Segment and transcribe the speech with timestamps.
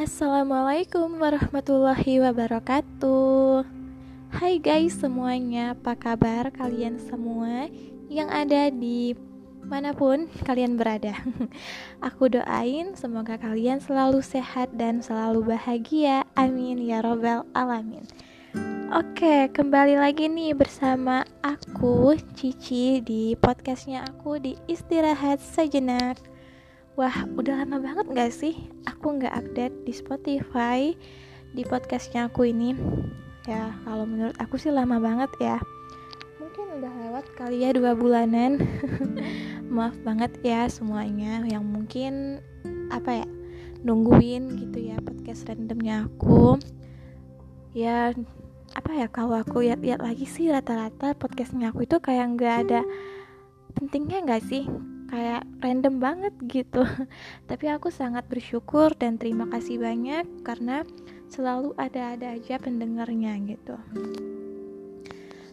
[0.00, 3.68] Assalamualaikum warahmatullahi wabarakatuh.
[4.32, 7.68] Hai guys semuanya, apa kabar kalian semua
[8.08, 9.12] yang ada di
[9.60, 11.12] mana pun kalian berada?
[12.08, 16.24] Aku doain semoga kalian selalu sehat dan selalu bahagia.
[16.32, 18.08] Amin ya robbal alamin.
[18.96, 26.29] Oke, kembali lagi nih bersama aku, Cici, di podcastnya aku di Istirahat Sejenak
[26.98, 30.90] Wah, udah lama banget gak sih aku nggak update di Spotify
[31.54, 32.74] di podcastnya aku ini?
[33.46, 35.56] Ya kalau menurut aku sih lama banget ya.
[36.42, 38.66] Mungkin udah lewat kali ya dua bulanan.
[39.74, 42.42] Maaf banget ya semuanya yang mungkin
[42.90, 43.26] apa ya
[43.86, 46.58] nungguin gitu ya podcast randomnya aku.
[47.70, 48.10] Ya
[48.74, 52.80] apa ya kalau aku lihat-lihat lagi sih rata-rata podcastnya aku itu kayak nggak ada
[53.78, 54.66] pentingnya nggak sih
[55.10, 56.86] kayak random banget gitu.
[57.50, 60.86] Tapi aku sangat bersyukur dan terima kasih banyak karena
[61.26, 63.74] selalu ada-ada aja pendengarnya gitu.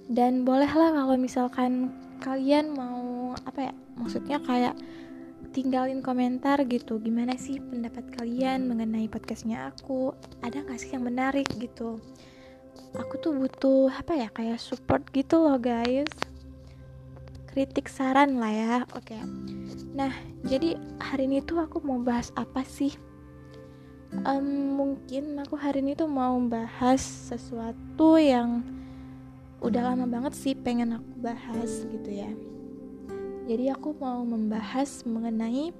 [0.07, 4.73] Dan bolehlah kalau misalkan kalian mau apa ya maksudnya kayak
[5.53, 10.13] tinggalin komentar gitu gimana sih pendapat kalian mengenai podcastnya aku?
[10.45, 11.49] Ada gak sih yang menarik?
[11.57, 11.97] gitu.
[12.93, 16.07] Aku tuh butuh apa ya kayak support gitu loh guys
[17.57, 18.75] kritik saran lah ya.
[18.93, 19.17] Oke.
[19.97, 20.13] Nah
[20.45, 22.93] jadi hari ini tuh aku mau bahas apa sih?
[24.29, 28.61] Um, mungkin aku hari ini tuh mau bahas sesuatu yang
[29.57, 32.29] udah lama banget sih pengen aku bahas gitu ya.
[33.49, 35.73] Jadi aku mau membahas mengenai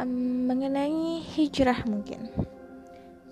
[0.00, 2.24] um, mengenai hijrah mungkin.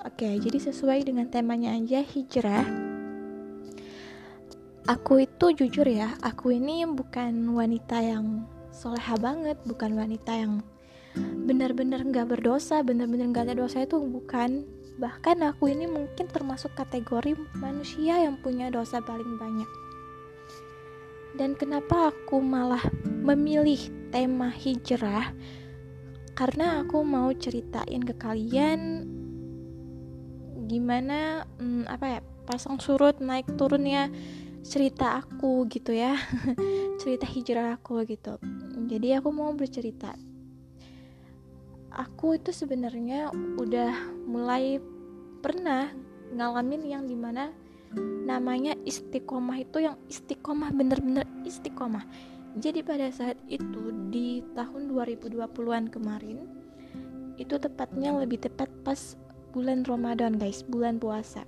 [0.04, 2.87] Oke jadi sesuai dengan temanya aja hijrah
[4.88, 10.64] aku itu jujur ya aku ini bukan wanita yang soleha banget bukan wanita yang
[11.44, 14.64] benar-benar nggak berdosa benar-benar nggak ada dosa itu bukan.
[14.98, 19.70] Bahkan aku ini mungkin termasuk kategori manusia yang punya dosa paling banyak.
[21.38, 23.78] Dan kenapa aku malah memilih
[24.10, 25.30] tema hijrah?
[26.34, 29.06] Karena aku mau ceritain ke kalian
[30.66, 34.12] gimana hmm, apa ya pasang surut naik turunnya
[34.68, 36.12] cerita aku gitu ya.
[37.00, 38.36] Cerita hijrah aku gitu.
[38.84, 40.12] Jadi aku mau bercerita.
[41.88, 43.96] Aku itu sebenarnya udah
[44.28, 44.76] mulai
[45.40, 45.88] pernah
[46.36, 47.48] ngalamin yang di mana
[48.28, 52.04] namanya istiqomah itu yang istiqomah bener-bener istiqomah.
[52.60, 56.44] Jadi pada saat itu di tahun 2020-an kemarin
[57.40, 59.16] itu tepatnya lebih tepat pas
[59.54, 61.46] bulan Ramadan guys bulan puasa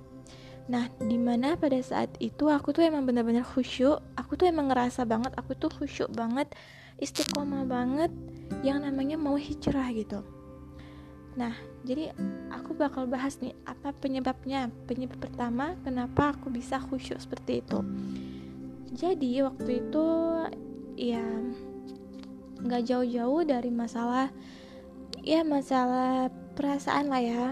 [0.69, 5.09] Nah, di mana pada saat itu aku tuh emang bener-bener khusyuk, aku tuh emang ngerasa
[5.09, 6.53] banget, aku tuh khusyuk banget,
[7.01, 8.13] istiqomah banget,
[8.61, 10.21] yang namanya mau hijrah gitu.
[11.39, 11.55] Nah,
[11.87, 12.11] jadi
[12.51, 14.69] aku bakal bahas nih apa penyebabnya.
[14.91, 17.79] Penyebab pertama kenapa aku bisa khusyuk seperti itu.
[18.91, 20.07] Jadi waktu itu
[20.99, 21.25] ya
[22.61, 24.29] nggak jauh-jauh dari masalah
[25.25, 26.29] ya masalah
[26.59, 27.45] perasaan lah ya.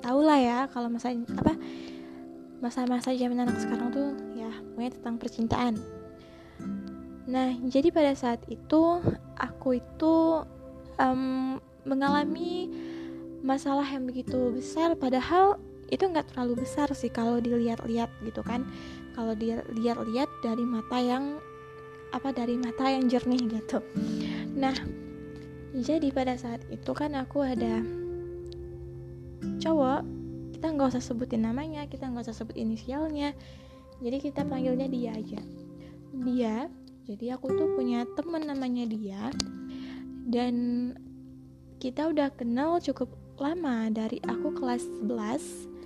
[0.00, 1.18] Tahu lah ya kalau masalah
[2.60, 5.74] masa-masa zaman anak sekarang tuh ya pokoknya tentang percintaan.
[7.26, 9.02] Nah jadi pada saat itu
[9.36, 10.44] aku itu
[10.96, 12.70] um, mengalami
[13.44, 18.64] masalah yang begitu besar padahal itu nggak terlalu besar sih kalau dilihat-lihat gitu kan.
[19.14, 21.40] Kalau dilihat-lihat dari mata yang
[22.14, 23.84] apa dari mata yang jernih gitu.
[24.56, 24.74] Nah
[25.76, 27.84] jadi pada saat itu kan aku ada
[29.60, 30.15] cowok
[30.56, 33.36] kita nggak usah sebutin namanya kita nggak usah sebut inisialnya.
[34.00, 35.40] Jadi kita panggilnya dia aja.
[36.16, 36.72] Dia
[37.04, 39.28] jadi aku tuh punya teman namanya dia.
[40.24, 40.56] Dan
[41.76, 45.76] kita udah kenal cukup lama dari aku kelas 11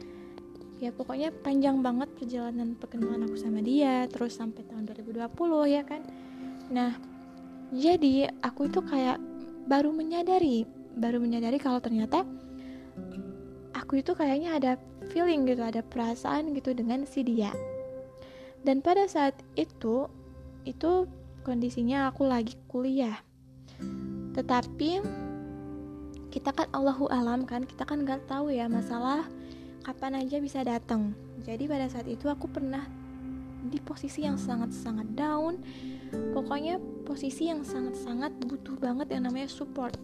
[0.80, 5.28] ya pokoknya panjang banget perjalanan perkenalan aku sama dia terus sampai tahun 2020
[5.66, 6.00] ya kan?
[6.70, 6.94] Nah
[7.74, 9.18] jadi aku itu kayak
[9.66, 10.64] baru menyadari
[10.96, 12.24] baru menyadari kalau ternyata
[13.80, 14.72] aku itu kayaknya ada
[15.08, 17.50] feeling gitu ada perasaan gitu dengan si dia.
[18.60, 20.04] Dan pada saat itu
[20.68, 21.08] itu
[21.40, 23.24] kondisinya aku lagi kuliah.
[24.36, 25.00] Tetapi
[26.30, 29.24] kita kan Allahu alam kan kita kan nggak tahu ya masalah
[29.82, 31.16] kapan aja bisa datang.
[31.42, 32.84] Jadi pada saat itu aku pernah
[33.66, 35.56] di posisi yang sangat-sangat down.
[36.36, 36.76] Pokoknya
[37.08, 39.96] posisi yang sangat-sangat butuh banget yang namanya support.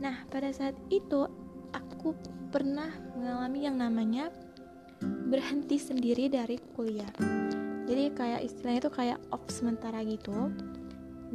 [0.00, 1.28] Nah pada saat itu
[1.76, 2.16] aku
[2.56, 4.32] pernah mengalami yang namanya
[5.28, 7.12] berhenti sendiri dari kuliah.
[7.84, 10.48] Jadi kayak istilahnya itu kayak off sementara gitu.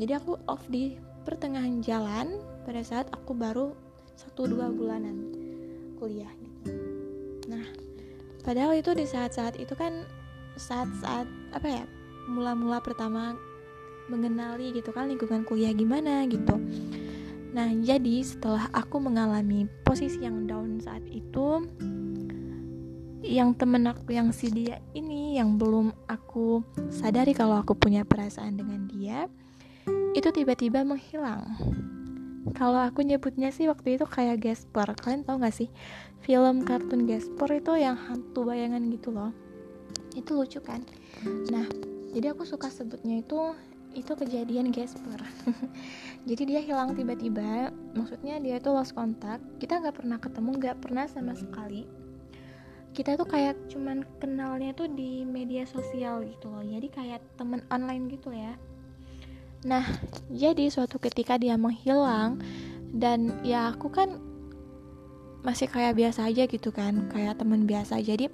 [0.01, 3.77] Jadi aku off di pertengahan jalan pada saat aku baru
[4.17, 5.29] satu dua bulanan
[6.01, 6.73] kuliah gitu.
[7.53, 7.69] Nah
[8.41, 10.01] padahal itu di saat-saat itu kan
[10.57, 11.85] saat-saat apa ya
[12.33, 13.37] mula-mula pertama
[14.09, 16.57] mengenali gitu kan lingkungan kuliah gimana gitu
[17.51, 21.67] nah jadi setelah aku mengalami posisi yang down saat itu
[23.21, 28.57] yang temen aku yang si dia ini yang belum aku sadari kalau aku punya perasaan
[28.57, 29.29] dengan dia
[30.11, 31.55] itu tiba-tiba menghilang.
[32.51, 34.91] Kalau aku nyebutnya sih waktu itu kayak Gasper.
[34.99, 35.71] Kalian tau gak sih?
[36.19, 39.31] Film kartun Gasper itu yang hantu bayangan gitu loh.
[40.11, 40.83] Itu lucu kan?
[41.47, 41.63] Nah
[42.11, 43.55] jadi aku suka sebutnya itu
[43.91, 45.19] itu kejadian Gasper.
[46.29, 47.71] Jadi dia hilang tiba-tiba.
[47.95, 51.87] Maksudnya dia itu lost kontak kita nggak pernah ketemu nggak pernah sama sekali.
[52.91, 56.63] Kita tuh kayak cuman kenalnya tuh di media sosial gitu loh.
[56.63, 58.55] Jadi kayak temen online gitu ya.
[59.67, 59.85] Nah
[60.31, 62.39] jadi suatu ketika dia menghilang
[62.91, 64.19] dan ya aku kan
[65.41, 67.99] masih kayak biasa aja gitu kan kayak temen biasa.
[67.99, 68.31] Jadi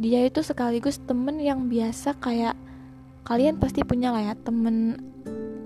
[0.00, 2.56] dia itu sekaligus temen yang biasa kayak
[3.26, 4.98] kalian pasti punya lah ya temen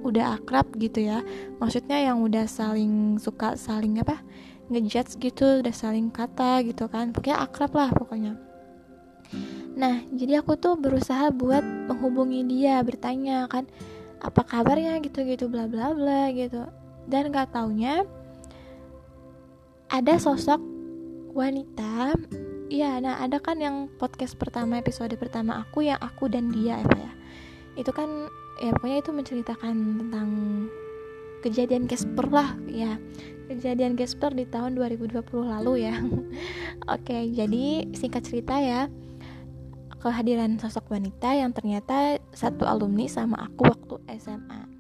[0.05, 1.25] udah akrab gitu ya.
[1.59, 4.21] Maksudnya yang udah saling suka saling apa
[4.69, 7.11] ngejudge gitu udah saling kata gitu kan.
[7.11, 8.37] Pokoknya akrab lah pokoknya.
[9.75, 13.67] Nah jadi aku tuh berusaha buat menghubungi dia bertanya kan
[14.25, 15.01] apa kabarnya?
[15.05, 16.69] gitu gitu bla bla bla gitu.
[17.05, 18.09] Dan gak taunya
[19.93, 20.59] ada sosok
[21.35, 22.17] wanita
[22.73, 26.97] ya nah ada kan yang podcast pertama episode pertama aku yang aku dan dia apa
[26.99, 27.13] ya
[27.75, 28.31] itu kan
[28.63, 30.29] ya pokoknya itu menceritakan tentang
[31.43, 32.97] kejadian Casper lah ya.
[33.51, 36.01] Kejadian Casper di tahun 2020 lalu ya.
[36.95, 38.89] Oke jadi singkat cerita ya.
[40.01, 44.75] Kehadiran sosok wanita yang ternyata satu alumni sama aku waktu SMA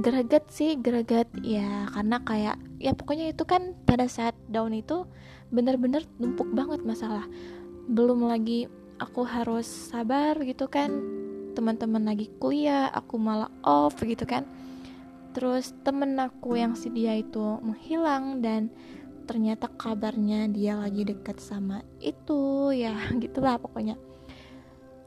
[0.00, 1.28] greget sih greget.
[1.44, 5.04] Ya karena kayak ya pokoknya itu kan pada saat down itu
[5.52, 7.28] bener-bener numpuk banget masalah.
[7.90, 8.68] Belum lagi
[9.00, 10.92] aku harus sabar gitu kan
[11.52, 14.46] teman-teman lagi kuliah aku malah off gitu kan.
[15.30, 18.70] Terus temen aku yang si dia itu menghilang dan
[19.30, 23.94] ternyata kabarnya dia lagi dekat sama itu ya gitulah pokoknya.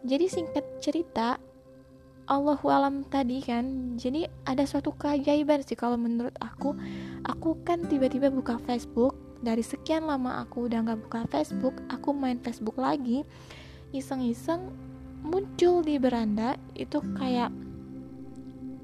[0.04, 1.40] Jadi singkat cerita
[2.24, 6.72] Allahu alam tadi kan jadi ada suatu keajaiban sih kalau menurut aku.
[7.28, 12.40] Aku kan tiba-tiba buka Facebook dari sekian lama aku udah nggak buka Facebook aku main
[12.40, 13.28] Facebook lagi.
[13.92, 14.72] Iseng-iseng
[15.24, 17.50] muncul di beranda itu kayak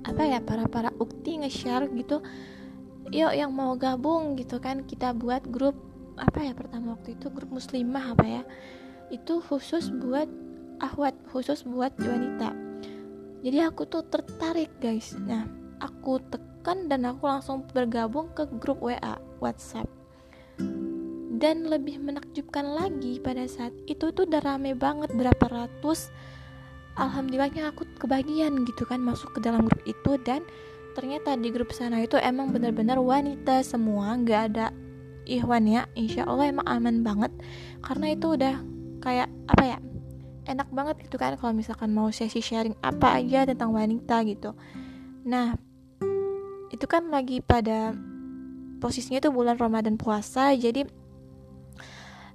[0.07, 2.23] apa ya para para ukti nge-share gitu
[3.11, 5.75] yuk yang mau gabung gitu kan kita buat grup
[6.15, 8.41] apa ya pertama waktu itu grup muslimah apa ya
[9.09, 10.29] itu khusus buat
[10.79, 12.55] ahwat khusus buat wanita.
[13.39, 15.15] Jadi aku tuh tertarik guys.
[15.17, 15.47] Nah
[15.79, 19.98] aku tekan dan aku langsung bergabung ke grup WA WhatsApp
[21.39, 26.11] dan lebih menakjubkan lagi pada saat itu tuh udah rame banget berapa ratus.
[26.99, 30.43] Alhamdulillahnya aku kebagian gitu kan masuk ke dalam grup itu dan
[30.99, 34.75] ternyata di grup sana itu emang benar-benar wanita semua nggak ada
[35.23, 35.87] Ikhwan ya.
[35.95, 37.31] Insya Allah emang aman banget
[37.87, 38.55] karena itu udah
[38.99, 39.77] kayak apa ya
[40.49, 44.51] enak banget gitu kan kalau misalkan mau sesi sharing apa aja tentang wanita gitu.
[45.23, 45.55] Nah
[46.67, 47.95] itu kan lagi pada
[48.83, 50.83] posisinya tuh bulan Ramadan puasa jadi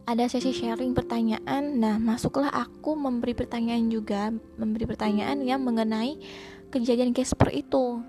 [0.04, 1.80] ada sesi sharing pertanyaan.
[1.80, 4.28] Nah, masuklah aku memberi pertanyaan juga,
[4.61, 6.20] memberi pertanyaan yang mengenai
[6.68, 8.04] kejadian Casper itu.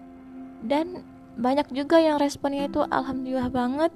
[0.59, 1.07] Dan
[1.39, 3.91] banyak juga yang responnya itu alhamdulillah banget.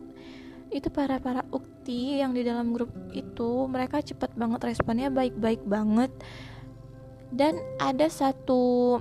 [0.71, 6.11] Itu para para ukti yang di dalam grup itu, mereka cepat banget responnya baik-baik banget.
[7.35, 8.97] Dan ada satu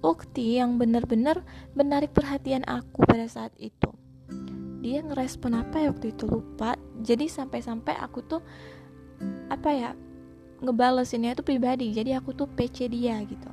[0.00, 1.44] ukti yang benar-benar
[1.76, 3.99] menarik perhatian aku pada saat itu
[4.80, 6.76] dia ngerespon apa ya waktu itu lupa.
[7.00, 8.42] Jadi sampai-sampai aku tuh
[9.52, 9.90] apa ya
[10.60, 11.92] ngebalesinnya itu pribadi.
[11.92, 13.50] Jadi aku tuh PC dia gitu.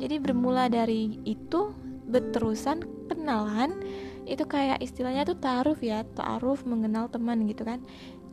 [0.00, 1.72] Jadi bermula dari itu
[2.08, 3.76] berterusan kenalan
[4.24, 7.84] itu kayak istilahnya tuh taaruf ya taaruf mengenal teman gitu kan.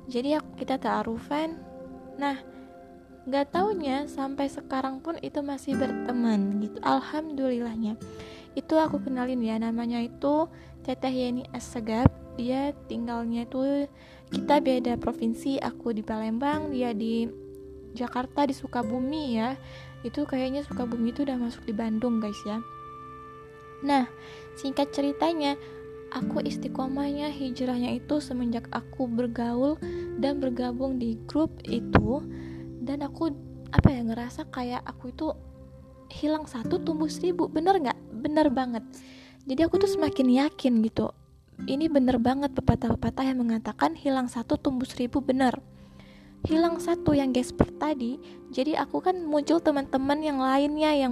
[0.07, 1.59] Jadi aku kita taarufan
[2.19, 2.35] nah
[3.29, 7.93] nggak taunya sampai sekarang pun itu masih berteman gitu alhamdulillahnya
[8.57, 10.49] itu aku kenalin ya namanya itu
[10.81, 13.85] Teteh Yeni Assegaf dia tinggalnya itu
[14.31, 17.27] kita beda provinsi aku di Palembang dia di
[17.93, 19.57] Jakarta di Sukabumi ya.
[20.05, 22.61] Itu kayaknya Sukabumi itu udah masuk di Bandung guys ya.
[23.83, 24.05] Nah
[24.59, 25.57] singkat ceritanya
[26.13, 29.77] aku istiqomahnya hijrahnya itu semenjak aku bergaul
[30.21, 32.23] dan bergabung di grup itu.
[32.79, 33.33] Dan aku
[33.69, 35.29] apa ya ngerasa kayak aku itu
[36.09, 37.47] hilang satu tumbuh seribu.
[37.47, 37.99] Bener nggak?
[38.11, 38.83] Bener banget.
[39.45, 41.13] Jadi aku tuh semakin yakin gitu.
[41.59, 45.21] Ini bener banget pepatah-pepatah yang mengatakan hilang satu tumbuh seribu.
[45.23, 45.57] Bener.
[46.47, 48.15] Hilang satu yang gesper tadi
[48.55, 51.11] jadi aku kan muncul teman-teman yang lainnya yang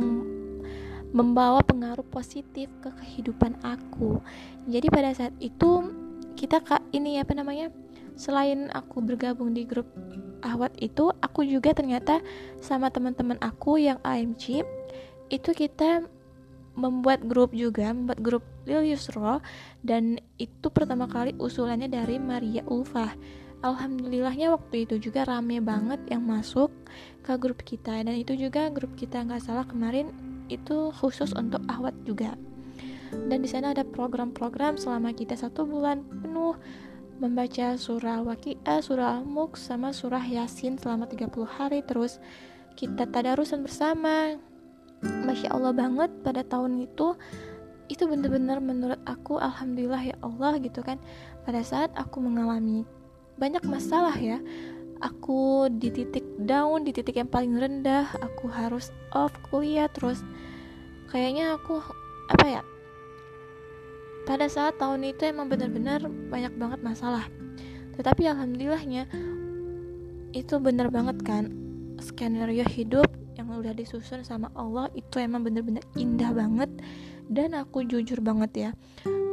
[1.12, 4.24] membawa pengaruh positif ke kehidupan aku.
[4.72, 5.92] Jadi pada saat itu
[6.40, 7.74] kita kak ini apa namanya
[8.16, 9.88] selain aku bergabung di grup
[10.46, 12.22] Ahwat itu aku juga ternyata
[12.62, 14.62] sama teman-teman aku yang AMC
[15.30, 16.06] itu kita
[16.78, 19.42] membuat grup juga membuat grup Lil Yusro
[19.82, 23.18] dan itu pertama kali usulannya dari Maria Ulfah
[23.66, 26.70] Alhamdulillahnya waktu itu juga rame banget yang masuk
[27.26, 30.14] ke grup kita dan itu juga grup kita nggak salah kemarin
[30.46, 32.38] itu khusus untuk ahwat juga.
[33.10, 36.54] Dan di sana ada program-program selama kita satu bulan penuh
[37.18, 42.22] membaca surah waqiah, surah al-mulk sama surah yasin selama 30 hari terus
[42.78, 44.38] kita tadarusan bersama
[45.04, 47.14] Masya Allah banget pada tahun itu.
[47.88, 50.98] Itu benar-benar menurut aku Alhamdulillah ya Allah gitu kan.
[51.46, 52.84] Pada saat aku mengalami
[53.38, 54.42] banyak masalah ya
[55.02, 60.22] aku di titik down di titik yang paling rendah aku harus off kuliah terus.
[61.08, 61.80] Kayaknya aku
[62.28, 62.62] apa ya
[64.28, 67.24] pada saat tahun itu emang benar-benar banyak banget masalah.
[67.96, 69.08] Tetapi alhamdulillahnya
[70.36, 71.50] itu benar banget kan
[71.98, 73.08] skenario hidup
[73.48, 76.68] yang udah disusun sama Allah itu emang bener-bener indah banget.
[77.28, 78.72] Dan aku jujur banget ya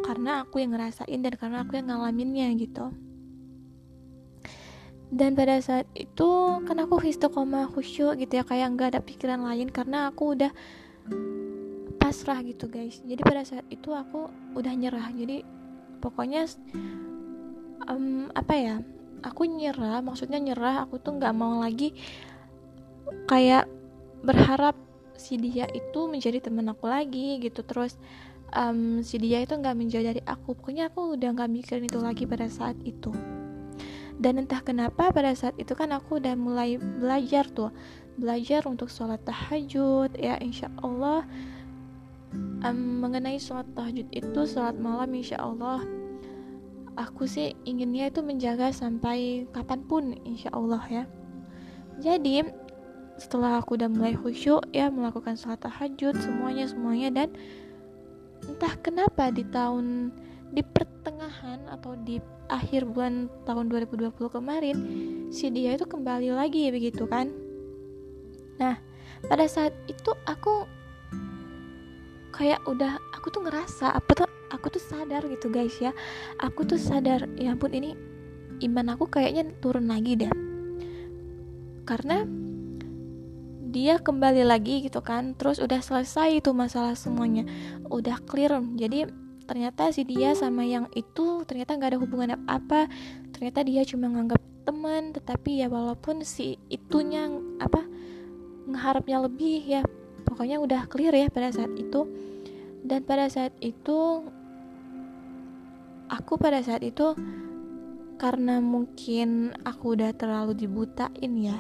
[0.04, 2.92] karena aku yang ngerasain dan karena aku yang ngalaminnya gitu.
[5.14, 9.71] Dan pada saat itu kan aku istiqomah khusyuk gitu ya kayak nggak ada pikiran lain
[9.71, 10.50] karena aku udah
[12.02, 12.99] pasrah gitu guys.
[13.02, 14.26] Jadi pada saat itu aku
[14.59, 15.09] udah nyerah.
[15.14, 15.47] Jadi
[16.02, 16.50] pokoknya
[17.88, 18.75] um, apa ya
[19.25, 21.97] aku nyerah maksudnya nyerah aku tuh nggak mau lagi
[23.25, 23.64] kayak
[24.25, 24.75] berharap
[25.14, 27.62] si dia itu menjadi temen aku lagi gitu.
[27.62, 28.00] Terus
[28.57, 30.57] um, si dia itu nggak menjauh dari aku.
[30.57, 33.12] Pokoknya aku udah nggak mikirin itu lagi pada saat itu.
[34.14, 37.71] Dan entah kenapa pada saat itu kan aku udah mulai belajar tuh.
[38.16, 40.16] Belajar untuk sholat tahajud.
[40.16, 41.26] Ya insya Allah
[42.64, 45.83] um, mengenai sholat tahajud itu sholat malam insya Allah
[46.95, 51.04] aku sih inginnya itu menjaga sampai kapan pun insya Allah ya.
[52.02, 52.43] Jadi
[53.14, 57.28] setelah aku udah mulai khusyuk ya melakukan sholat tahajud semuanya semuanya dan
[58.44, 60.11] entah kenapa di tahun
[60.54, 62.18] di pertengahan atau di
[62.50, 64.76] akhir bulan tahun 2020 kemarin
[65.33, 67.30] si dia itu kembali lagi begitu kan?
[68.61, 68.78] Nah
[69.25, 70.68] pada saat itu aku
[72.35, 75.94] kayak udah aku tuh ngerasa apa tuh aku tuh sadar gitu guys ya.
[76.42, 77.94] Aku tuh sadar ya ampun ini
[78.68, 80.33] iman aku kayaknya turun lagi deh.
[81.88, 82.44] Karena
[83.75, 85.35] dia kembali lagi gitu kan.
[85.35, 87.43] Terus udah selesai itu masalah semuanya.
[87.90, 88.62] Udah clear.
[88.78, 89.11] Jadi
[89.50, 92.88] ternyata si dia sama yang itu ternyata nggak ada hubungan apa
[93.37, 97.28] ternyata dia cuma nganggap teman tetapi ya walaupun si itunya
[97.61, 97.85] apa
[98.64, 99.85] ngeharapnya lebih ya
[100.25, 102.07] pokoknya udah clear ya pada saat itu.
[102.85, 104.28] Dan pada saat itu
[106.09, 107.16] aku pada saat itu
[108.21, 111.59] karena mungkin aku udah terlalu dibutain ya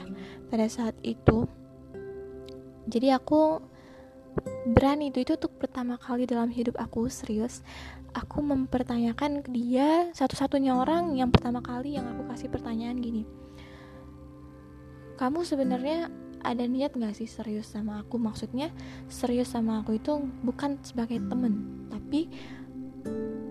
[0.52, 1.48] pada saat itu
[2.90, 3.62] jadi aku
[4.74, 7.62] berani itu itu untuk pertama kali dalam hidup aku serius
[8.14, 13.22] aku mempertanyakan ke dia satu-satunya orang yang pertama kali yang aku kasih pertanyaan gini.
[15.18, 16.10] Kamu sebenarnya
[16.42, 18.18] ada niat gak sih serius sama aku?
[18.18, 18.70] Maksudnya
[19.10, 20.14] serius sama aku itu
[20.46, 22.30] bukan sebagai temen tapi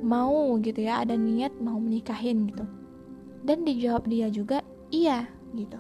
[0.04, 2.66] mau gitu ya ada niat mau menikahin gitu.
[3.44, 5.80] Dan dijawab dia juga iya gitu.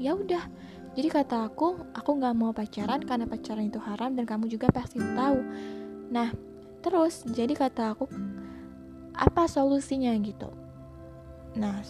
[0.00, 0.48] Ya udah
[0.96, 4.96] jadi kata aku, aku gak mau pacaran karena pacaran itu haram dan kamu juga pasti
[4.96, 5.44] tahu.
[6.08, 6.32] Nah,
[6.80, 8.08] terus jadi kata aku,
[9.12, 10.48] apa solusinya gitu?
[11.60, 11.84] Nah,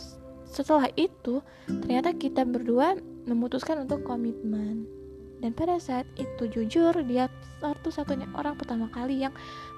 [0.51, 2.99] setelah itu ternyata kita berdua
[3.31, 4.91] memutuskan untuk komitmen.
[5.39, 7.31] Dan pada saat itu jujur dia
[7.63, 9.35] satu-satunya orang pertama kali yang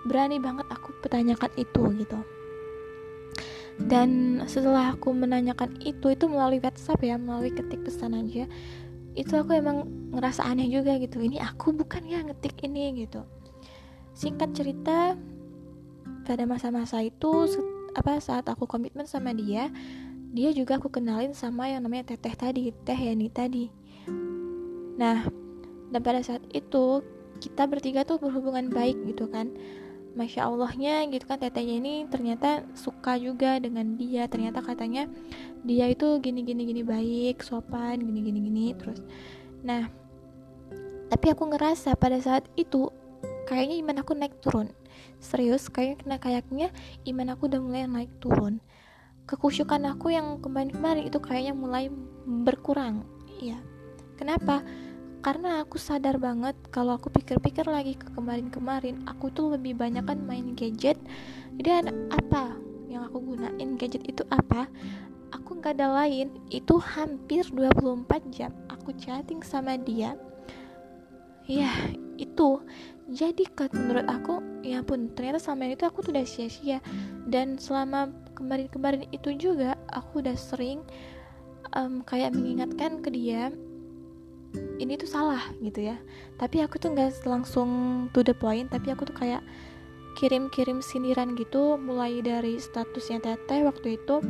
[0.08, 2.18] berani banget aku pertanyakan itu gitu.
[3.78, 8.48] Dan setelah aku menanyakan itu itu melalui WhatsApp ya, melalui ketik pesan aja
[9.14, 11.20] itu aku emang ngerasa aneh juga gitu.
[11.22, 13.24] Ini aku bukan ya ngetik ini gitu.
[14.12, 15.14] Singkat cerita
[16.26, 17.30] pada masa-masa itu
[17.96, 19.72] apa saat aku komitmen sama dia
[20.28, 23.64] dia juga aku kenalin sama yang namanya teteh tadi teh Yani tadi.
[25.00, 25.24] Nah
[25.88, 27.00] dan pada saat itu
[27.38, 29.48] kita bertiga tuh berhubungan baik gitu kan
[30.18, 34.26] masya allahnya gitu kan tetehnya ini ternyata suka juga dengan dia.
[34.26, 35.06] Ternyata katanya
[35.62, 38.98] dia itu gini gini gini baik sopan gini gini gini terus.
[39.62, 39.86] Nah
[41.06, 42.90] tapi aku ngerasa pada saat itu
[43.46, 44.74] kayaknya iman aku naik turun.
[45.22, 46.74] Serius kayaknya kayaknya
[47.06, 48.58] iman aku udah mulai naik turun.
[49.30, 51.86] Kekusyukan aku yang kemarin-kemarin itu kayaknya mulai
[52.26, 53.06] berkurang.
[53.38, 53.62] Iya.
[54.18, 54.66] Kenapa
[55.18, 60.22] karena aku sadar banget kalau aku pikir-pikir lagi ke kemarin-kemarin aku tuh lebih banyak kan
[60.22, 60.98] main gadget.
[61.58, 62.54] Jadi apa
[62.86, 63.74] yang aku gunain?
[63.74, 64.70] Gadget itu apa?
[65.34, 66.38] Aku nggak ada lain.
[66.48, 70.14] Itu hampir 24 jam aku chatting sama dia.
[71.50, 71.70] Ya
[72.14, 72.62] itu.
[73.08, 76.78] Jadi kan menurut aku ya pun ternyata selama itu aku tuh udah sia-sia.
[77.26, 80.86] Dan selama kemarin-kemarin itu juga aku udah sering
[81.74, 83.50] um, kayak mengingatkan ke dia
[84.78, 85.96] ini tuh salah gitu ya.
[86.38, 87.68] Tapi aku tuh nggak langsung
[88.14, 89.42] to the point tapi aku tuh kayak
[90.18, 94.22] kirim-kirim sindiran gitu mulai dari statusnya teteh waktu itu.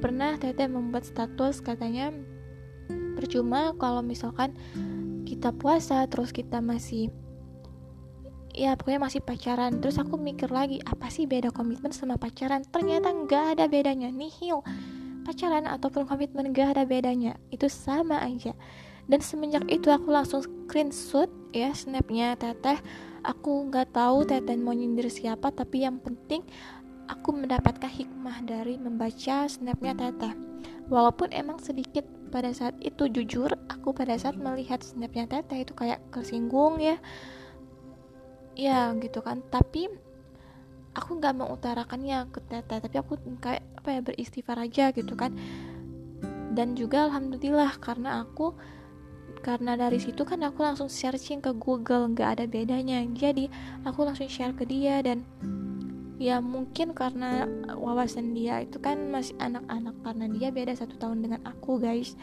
[0.00, 2.12] Pernah teteh membuat status katanya
[3.16, 4.52] percuma kalau misalkan
[5.24, 7.08] kita puasa terus kita masih
[8.52, 9.80] ya pokoknya masih pacaran.
[9.80, 12.64] Terus aku mikir lagi apa sih beda komitmen sama pacaran?
[12.68, 14.60] Ternyata nggak ada bedanya nihil.
[15.24, 18.52] Pacaran ataupun komitmen nggak ada bedanya itu sama aja
[19.04, 22.80] dan semenjak itu aku langsung screenshot ya snapnya teteh.
[23.24, 26.44] Aku nggak tahu teteh mau nyindir siapa tapi yang penting
[27.08, 30.32] aku mendapatkan hikmah dari membaca snapnya teteh.
[30.88, 36.00] Walaupun emang sedikit pada saat itu jujur aku pada saat melihat snapnya teteh itu kayak
[36.08, 36.96] kesinggung ya.
[38.56, 39.44] Ya gitu kan.
[39.52, 39.88] Tapi
[40.96, 45.36] aku nggak mengutarakannya ke teteh tapi aku kayak apa ya beristighfar aja gitu kan.
[46.54, 48.56] Dan juga alhamdulillah karena aku
[49.44, 53.04] karena dari situ kan aku langsung searching ke Google nggak ada bedanya.
[53.12, 53.52] Jadi
[53.84, 55.20] aku langsung share ke dia dan
[56.16, 57.44] ya mungkin karena
[57.76, 62.16] wawasan dia itu kan masih anak-anak karena dia beda satu tahun dengan aku guys.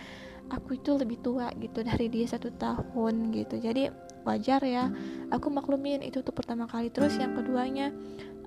[0.49, 3.61] Aku itu lebih tua gitu dari dia satu tahun gitu.
[3.61, 3.93] Jadi
[4.25, 4.89] wajar ya.
[5.29, 6.89] Aku maklumin itu tuh pertama kali.
[6.89, 7.93] Terus yang keduanya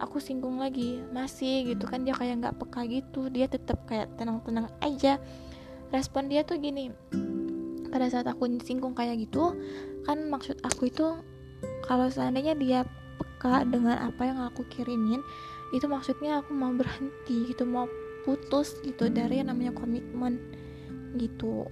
[0.03, 1.71] aku singgung lagi masih?
[1.71, 3.31] gitu kan dia kayak nggak peka gitu.
[3.31, 5.23] Dia tetap kayak tenang-tenang aja.
[5.95, 6.91] Respon dia tuh gini
[7.95, 9.55] pada saat aku singgung kayak gitu
[10.03, 11.15] kan maksud aku itu
[11.87, 12.83] kalau seandainya dia
[13.15, 15.23] peka dengan apa yang aku kirimin
[15.71, 17.87] itu maksudnya aku mau berhenti gitu mau
[18.27, 20.41] putus gitu dari yang namanya komitmen
[21.21, 21.69] gitu.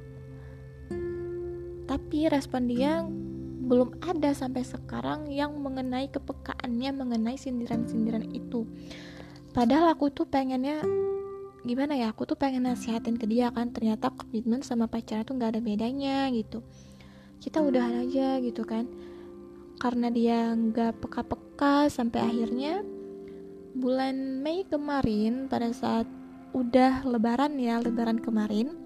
[1.88, 3.02] Tapi respon dia
[3.62, 8.68] belum ada sampai sekarang yang mengenai kepekaannya mengenai sindiran-sindiran itu.
[9.56, 10.84] Padahal aku tuh pengennya
[11.62, 15.58] gimana ya aku tuh pengen nasihatin ke dia kan ternyata komitmen sama pacaran tuh nggak
[15.58, 16.66] ada bedanya gitu.
[17.38, 18.90] Kita udahan aja gitu kan.
[19.78, 22.82] Karena dia nggak peka-peka sampai akhirnya
[23.72, 26.06] bulan Mei kemarin pada saat
[26.52, 28.76] udah lebaran ya lebaran kemarin.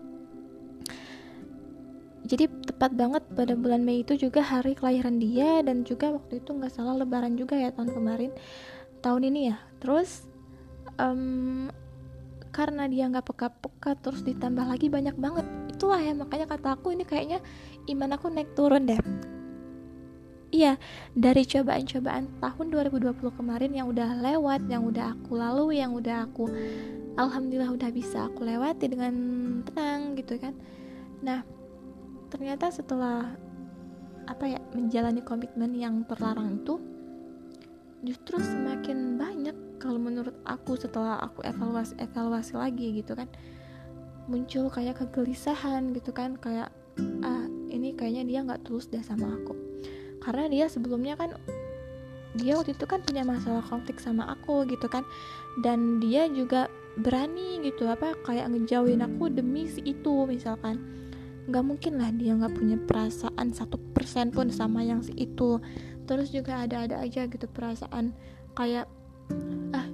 [2.26, 6.50] Jadi tepat banget pada bulan Mei itu juga hari kelahiran dia dan juga waktu itu
[6.52, 8.30] nggak salah lebaran juga ya tahun kemarin.
[9.00, 9.56] Tahun ini ya.
[9.78, 10.26] Terus
[10.98, 11.70] um,
[12.56, 17.04] karena dia nggak peka-peka terus ditambah lagi banyak banget itulah ya makanya kata aku ini
[17.04, 17.44] kayaknya
[17.92, 19.00] iman aku naik turun deh
[20.54, 20.78] Iya,
[21.12, 26.48] dari cobaan-cobaan tahun 2020 kemarin yang udah lewat, yang udah aku lalui, yang udah aku
[27.18, 29.14] alhamdulillah udah bisa aku lewati dengan
[29.66, 30.54] tenang gitu kan.
[31.20, 31.42] Nah,
[32.30, 33.36] ternyata setelah
[34.26, 36.78] apa ya menjalani komitmen yang terlarang itu
[38.06, 43.28] justru semakin banyak kalau menurut aku setelah aku evaluasi evaluasi lagi gitu kan
[44.26, 46.74] muncul kayak kegelisahan gitu kan kayak
[47.22, 49.54] ah ini kayaknya dia nggak tulus deh sama aku.
[50.18, 51.38] Karena dia sebelumnya kan
[52.36, 55.06] dia waktu itu kan punya masalah konflik sama aku gitu kan
[55.64, 56.68] dan dia juga
[57.00, 60.82] berani gitu apa kayak ngejauhin aku demi si itu misalkan.
[61.46, 65.62] Nggak mungkin lah dia nggak punya perasaan satu persen pun sama yang si itu.
[66.10, 68.10] Terus juga ada-ada aja gitu perasaan
[68.58, 68.90] kayak
[69.74, 69.86] ah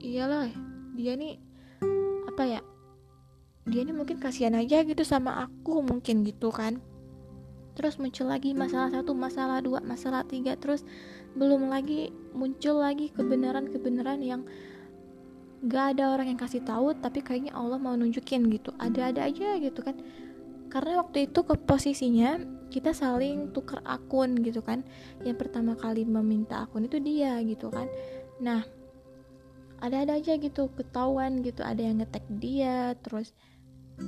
[0.00, 0.50] iyalah
[0.98, 1.38] dia nih
[2.26, 2.60] apa ya
[3.68, 6.80] dia nih mungkin kasihan aja gitu sama aku mungkin gitu kan.
[7.76, 10.82] Terus muncul lagi masalah satu masalah dua masalah tiga terus
[11.38, 14.42] belum lagi muncul lagi kebenaran-kebenaran yang
[15.62, 18.74] gak ada orang yang kasih tahu tapi kayaknya Allah mau nunjukin gitu.
[18.80, 19.94] Ada-ada aja gitu kan.
[20.72, 24.82] Karena waktu itu ke posisinya kita saling tukar akun gitu kan.
[25.22, 27.86] Yang pertama kali meminta akun itu dia gitu kan
[28.38, 28.62] nah
[29.78, 31.62] ada-ada aja gitu ketahuan gitu.
[31.62, 33.34] Ada yang ngetek dia terus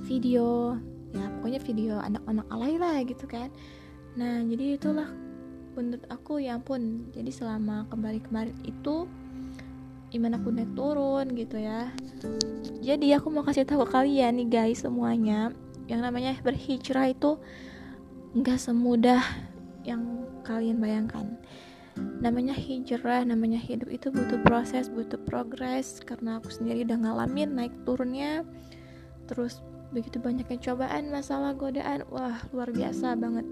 [0.07, 0.79] video
[1.11, 3.51] ya pokoknya video anak-anak alay lah gitu kan.
[4.19, 5.09] Nah jadi itulah
[5.79, 7.11] menurut aku ya ampun.
[7.15, 9.07] Jadi selama kembali kemarin itu
[10.11, 11.95] iman aku naik turun gitu ya.
[12.83, 15.55] Jadi aku mau kasih tahu kalian nih guys semuanya
[15.87, 17.39] yang namanya berhijrah itu
[18.35, 19.23] nggak semudah
[19.83, 21.35] yang kalian bayangkan
[21.99, 25.99] namanya hijrah namanya hidup itu butuh proses butuh progres.
[26.05, 28.47] Karena aku sendiri udah ngalamin naik turunnya.
[29.27, 33.47] Terus begitu banyaknya cobaan masalah godaan wah luar biasa banget.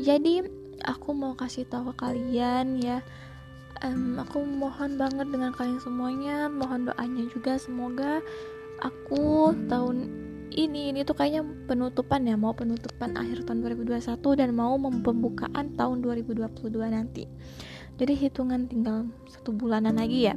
[0.00, 0.44] Jadi
[0.84, 3.00] aku mau kasih tahu ke kalian ya.
[3.82, 6.46] Um, aku mohon banget dengan kalian semuanya.
[6.46, 8.22] Mohon doanya juga semoga
[8.82, 10.10] aku tahun
[10.56, 16.04] ini ini tuh kayaknya penutupan ya mau penutupan akhir tahun 2021 dan mau pembukaan tahun
[16.04, 16.48] 2022
[16.88, 17.24] nanti.
[17.96, 20.34] Jadi hitungan tinggal satu bulanan lagi ya.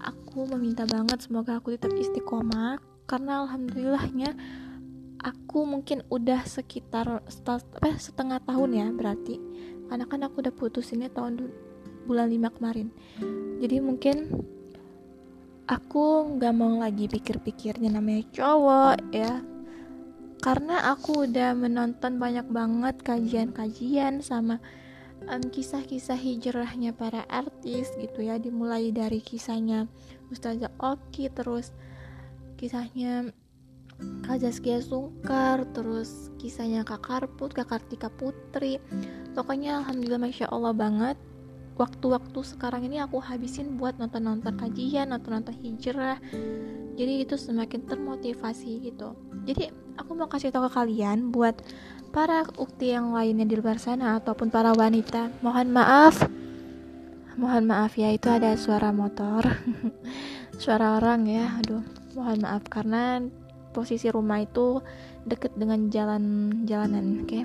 [0.00, 4.36] Aku meminta banget semoga aku tetap istiqomah karena alhamdulillahnya
[5.20, 7.24] aku mungkin udah sekitar
[7.98, 9.40] setengah tahun ya berarti.
[9.86, 11.50] Karena kan aku udah putus ini tahun
[12.06, 12.88] bulan 5 kemarin.
[13.58, 14.16] Jadi mungkin
[15.66, 19.42] aku nggak mau lagi pikir-pikirnya namanya cowok ya.
[20.38, 24.62] Karena aku udah menonton banyak banget kajian-kajian sama
[25.26, 28.38] um, kisah-kisah hijrahnya para artis gitu ya.
[28.38, 29.90] Dimulai dari kisahnya
[30.30, 31.74] Ustazah Oki terus
[32.54, 33.34] kisahnya
[33.96, 38.78] Kak Zaskia Sungkar terus kisahnya Kak Karput Kak Kartika Putri.
[39.34, 41.16] Pokoknya Alhamdulillah Masya Allah banget
[41.76, 46.16] waktu-waktu sekarang ini aku habisin buat nonton-nonton kajian, nonton-nonton hijrah.
[46.96, 49.12] Jadi itu semakin termotivasi gitu.
[49.44, 49.68] Jadi
[50.00, 51.60] aku mau kasih tahu ke kalian buat
[52.16, 56.24] para ukti yang lainnya di luar sana ataupun para wanita, mohon maaf.
[57.36, 59.44] Mohon maaf ya, itu ada suara motor.
[60.62, 61.60] suara orang ya.
[61.60, 61.84] Aduh,
[62.16, 63.20] mohon maaf karena
[63.76, 64.80] posisi rumah itu
[65.28, 66.24] deket dengan jalan
[66.64, 67.28] jalanan, oke.
[67.28, 67.44] Okay?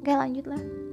[0.00, 0.87] Oke, lanjutlah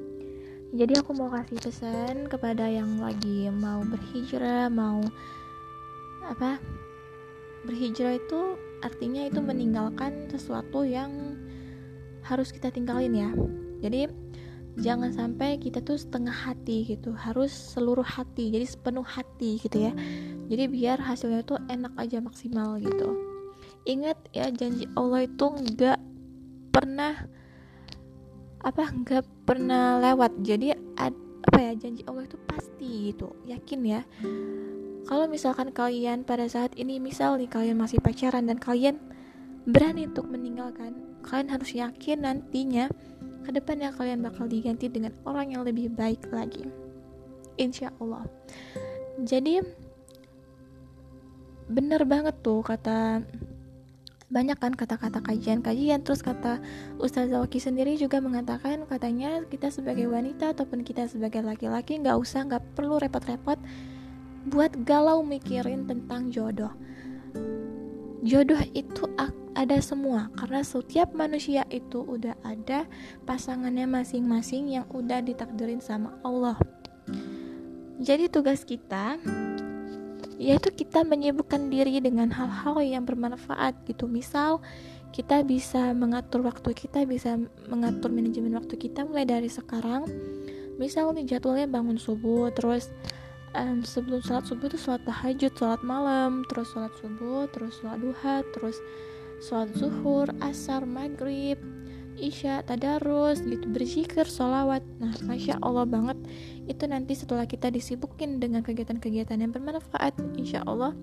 [0.75, 4.99] jadi aku mau kasih pesan kepada yang lagi mau berhijrah mau
[6.27, 6.59] apa
[7.63, 11.39] berhijrah itu artinya itu meninggalkan sesuatu yang
[12.25, 13.29] harus kita tinggalin ya.
[13.81, 14.09] Jadi
[14.81, 19.93] jangan sampai kita tuh setengah hati gitu harus seluruh hati jadi sepenuh hati gitu ya.
[20.45, 23.17] Jadi biar hasilnya tuh enak aja maksimal gitu.
[23.85, 25.99] Ingat ya janji Allah itu nggak
[26.73, 27.25] pernah
[28.65, 30.41] apa nggak pernah lewat.
[30.41, 31.13] Jadi ad,
[31.45, 34.01] apa ya janji Allah itu pasti gitu yakin ya.
[35.06, 38.97] Kalau misalkan kalian pada saat ini misal nih kalian masih pacaran dan kalian
[39.69, 42.89] berani untuk meninggalkan kalian harus yakin nantinya
[43.45, 46.65] ke depannya kalian bakal diganti dengan orang yang lebih baik lagi.
[47.62, 48.25] Insya Allah.
[49.21, 49.62] Jadi
[51.69, 53.21] bener banget tuh kata
[54.36, 56.04] banyak kan kata-kata kajian-kajian.
[56.04, 56.60] Terus kata
[57.00, 62.43] Ustaz Zawaki sendiri juga mengatakan katanya kita sebagai wanita ataupun kita sebagai laki-laki nggak usah
[62.43, 63.56] nggak perlu repot-repot
[64.52, 66.76] buat galau mikirin tentang jodoh.
[68.28, 69.08] Jodoh itu
[69.56, 72.84] ada semua karena setiap manusia itu udah ada
[73.24, 76.60] pasangannya masing-masing yang udah ditakdirin sama Allah.
[78.04, 79.15] Jadi tugas kita
[80.36, 84.08] yaitu kita menyibukkan diri dengan hal-hal yang bermanfaat gitu.
[84.08, 84.60] Misal
[85.15, 87.39] kita bisa mengatur waktu kita bisa
[87.71, 90.04] mengatur manajemen waktu kita mulai dari sekarang.
[90.76, 92.91] Misal nih jadwalnya bangun subuh terus
[93.56, 98.36] um, sebelum sholat subuh itu sholat tahajud sholat malam terus sholat subuh terus sholat duha
[98.52, 98.78] terus
[99.39, 101.56] sholat zuhur asar maghrib
[102.15, 104.82] isya tadarus gitu berzikir sholawat.
[104.99, 106.17] Nah masya allah banget.
[106.65, 110.95] Itu nanti setelah kita disibukin dengan kegiatan-kegiatan yang bermanfaat insya allah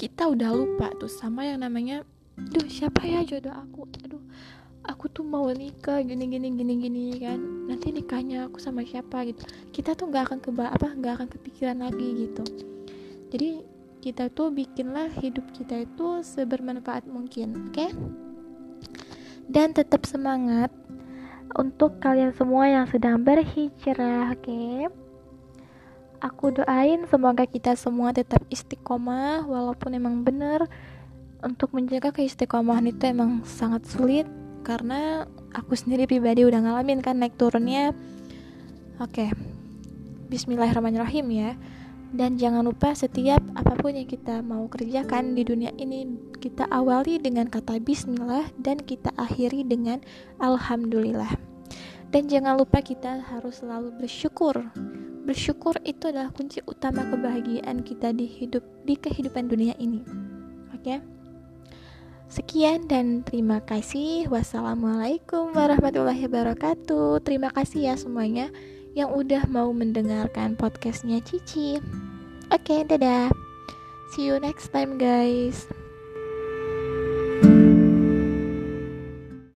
[0.00, 2.08] kita udah lupa tuh sama yang namanya
[2.40, 3.84] duh siapa ya jodoh aku?
[4.00, 4.24] Aduh
[4.80, 7.36] aku tuh mau nikah gini gini gini gini kan.
[7.68, 9.44] Nanti nikahnya aku sama siapa gitu.
[9.68, 12.44] Kita tuh nggak akan keba apa nggak akan kepikiran lagi gitu.
[13.28, 13.50] Jadi
[14.00, 17.76] kita tuh bikinlah hidup kita itu sebermanfaat mungkin oke?
[17.76, 17.92] okay?
[19.50, 20.70] Dan tetap semangat
[21.58, 24.46] untuk kalian semua yang sedang berhijrah, oke?
[24.46, 24.86] Okay?
[26.22, 30.68] Aku doain semoga kita semua tetap istiqomah walaupun emang bener
[31.40, 34.28] untuk menjaga keistiqomahan itu emang sangat sulit
[34.60, 35.24] karena
[35.56, 37.96] aku sendiri pribadi udah ngalamin kan naik turunnya.
[39.00, 39.26] Oke.
[39.26, 39.30] Okay.
[40.30, 41.50] Bismillahirrahmanirrahim ya.
[42.10, 46.10] Dan jangan lupa setiap apa pun yang kita mau kerjakan di dunia ini
[46.42, 50.02] kita awali dengan kata bismillah dan kita akhiri dengan
[50.42, 51.30] alhamdulillah.
[52.10, 54.58] Dan jangan lupa kita harus selalu bersyukur.
[55.22, 60.02] Bersyukur itu adalah kunci utama kebahagiaan kita di hidup di kehidupan dunia ini.
[60.74, 60.98] Oke.
[62.26, 64.26] Sekian dan terima kasih.
[64.26, 67.22] Wassalamualaikum warahmatullahi wabarakatuh.
[67.22, 68.50] Terima kasih ya semuanya
[68.94, 71.78] yang udah mau mendengarkan podcastnya Cici.
[72.50, 73.30] Oke, okay, dadah.
[74.10, 75.70] See you next time, guys.